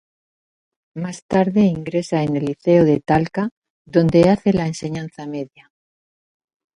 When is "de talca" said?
2.85-3.51